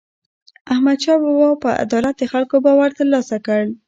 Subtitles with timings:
[0.73, 3.63] احمدشاه بابا په عدالت د خلکو باور ترلاسه کړ.